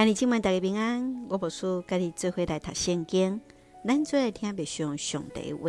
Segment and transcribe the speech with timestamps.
[0.00, 3.38] 兄弟姐妹大家平安，我无事甲你做伙来读圣经，
[3.86, 5.68] 咱做来听别上上帝话。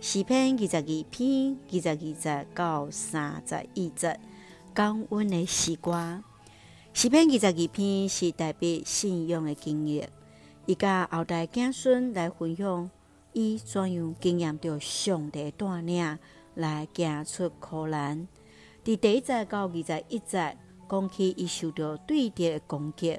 [0.00, 4.16] 诗篇二十二篇二十二节到三十一节，
[4.72, 6.22] 感恩的诗歌。
[6.92, 10.08] 诗篇二十二篇是代表信仰的经验，
[10.66, 12.88] 伊甲后代子孙来分享，
[13.32, 16.16] 伊怎样经验着上帝带领
[16.54, 18.28] 来行出苦难。
[18.84, 20.56] 伫第一节到二十一节，
[20.88, 23.18] 讲起伊受到对敌的攻击，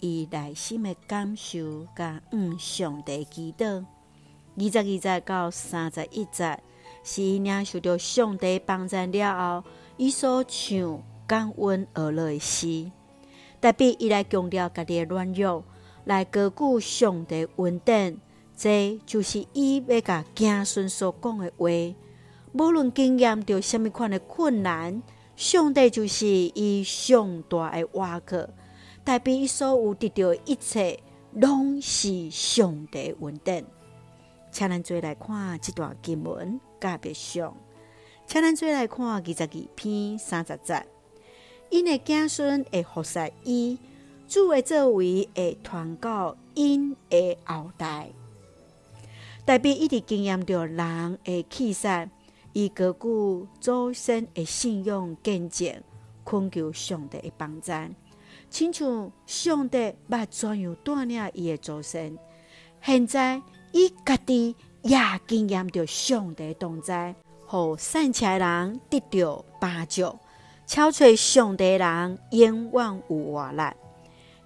[0.00, 3.84] 伊内心的感受甲向上帝祈祷。
[4.58, 6.58] 二十二节到三十一节，
[7.04, 12.90] 是伊领受到上帝帮助了后，伊所唱感恩而乐的诗，
[13.60, 15.64] 特别伊来强调家己的软弱，
[16.04, 18.18] 来高举上帝恩典。
[18.56, 21.68] 这就是伊要甲子孙所讲的话。
[22.52, 25.02] 无论经验到什么款的困难，
[25.36, 28.48] 上帝就是伊上大的倚靠，
[29.06, 30.98] 代表伊所有得到一切，
[31.34, 33.64] 拢是上帝恩典。
[34.50, 37.56] 请咱做来看这段经文，甲别上。
[38.26, 40.84] 请咱做来看二十二篇三十节，
[41.70, 43.78] 因的子孙会服侍伊，
[44.26, 48.10] 主的作为会传到因的后代，
[49.44, 52.10] 代表伊伫经验到人的弃杀。
[52.52, 55.80] 伊高举祖先的信仰见证，
[56.24, 57.70] 恳求上帝的帮助，
[58.50, 62.16] 亲像上帝捌怎样锻炼伊的祖先。
[62.82, 63.40] 现在
[63.72, 67.14] 伊家己也经验到上帝同在，
[67.46, 70.18] 互善车人得到帮助，
[70.66, 73.62] 超出上帝人永远有活力。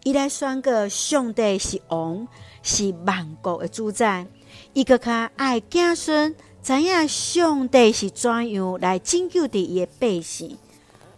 [0.04, 2.26] 伊来宣告上帝是王，
[2.62, 4.26] 是万国的主宰。
[4.72, 6.34] 伊阁较爱子孙。
[6.62, 10.58] 知影上帝是怎样来拯救的伊的百姓，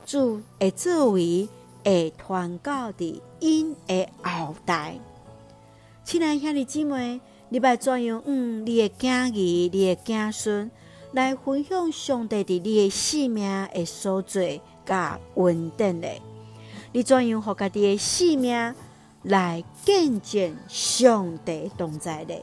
[0.06, 1.48] 主会作为
[1.84, 4.98] 会传到的因的后代。
[6.05, 8.22] 亲爱兄弟姊妹，你要怎样？
[8.27, 10.70] 嗯，你的家儿，你的子孙
[11.12, 14.42] 来分享上帝的你的性命的所做
[14.84, 16.08] 甲稳定的？
[16.92, 18.74] 你怎样互家己的性命
[19.23, 22.40] 来见证上帝同在的？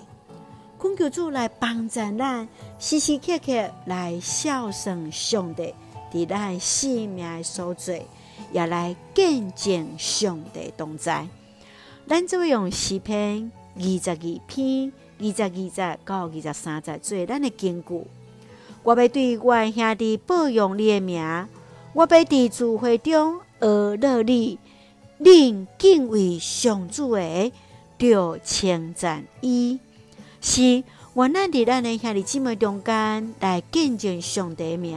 [0.79, 2.47] 恳求主来帮助咱，
[2.79, 5.75] 时时刻刻来孝顺上帝，
[6.09, 7.93] 伫咱性命的所做，
[8.51, 11.27] 也来见证上帝同在。
[12.07, 18.07] 咱就会用诗篇二十二篇二十二节到二十三节做咱的根据。
[18.81, 21.47] 我要对阮兄弟报用你的名，
[21.93, 24.57] 我要伫聚会中学乐你，
[25.19, 27.51] 恁敬畏上主的，
[27.97, 29.79] 就称赞伊。
[30.41, 30.83] 是
[31.15, 34.95] 愿咱伫咱的兄弟姊妹中间来见证上帝名，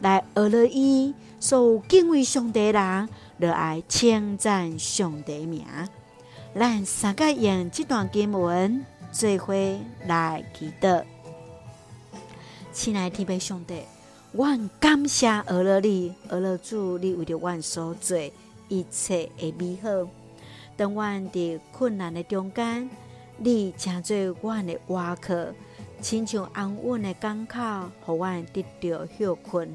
[0.00, 3.08] 来学乐伊，所有敬畏上帝人，
[3.40, 5.66] 就爱称赞上帝名。
[6.54, 9.52] 咱三个用这段经文做伙
[10.06, 11.02] 来祈祷。
[12.72, 13.82] 亲爱的天父上帝，
[14.30, 18.16] 阮感谢学乐你，学乐主，你为着阮所做
[18.68, 20.08] 一切的美好。
[20.76, 22.88] 当阮伫困难的中间。
[23.42, 25.34] 你诚做阮的倚靠，
[26.02, 27.58] 亲像安稳的港口，
[28.04, 29.74] 互阮得到休困。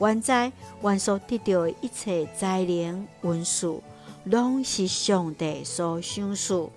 [0.00, 0.52] 原在，
[0.82, 3.80] 阮所得到的一切灾难、恩赐，
[4.24, 6.68] 拢是上帝所赏赐，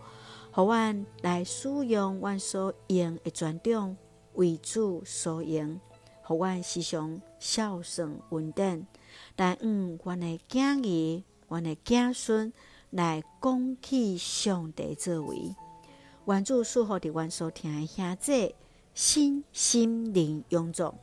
[0.51, 3.97] 互阮来使用阮所用的权柄，
[4.33, 5.79] 为主所用，
[6.21, 8.85] 互阮时常孝顺稳定，
[9.35, 12.53] 但愿阮的囝儿、阮的囝孙
[12.91, 15.55] 来讲起上帝作为。
[16.27, 18.53] 愿主赐福伫阮所听的兄弟
[18.93, 20.93] 心心灵永壮，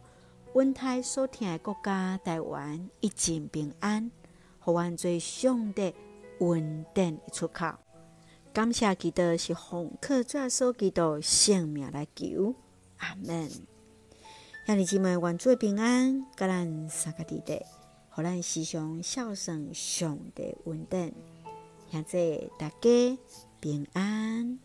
[0.53, 4.11] 阮台所听的国家台湾一尽平安，
[4.61, 5.95] 互阮做上帝
[6.41, 7.73] 稳定的出口。
[8.53, 12.55] 感谢基督是奉靠主所基督性命来求，
[12.99, 13.51] 阿门。
[14.67, 17.63] 兄弟姊妹，愿主平安，甲咱三个弟弟，
[18.11, 21.15] 互咱时常孝顺上帝恩典，
[21.91, 23.19] 兄姊大家
[23.61, 24.59] 平安。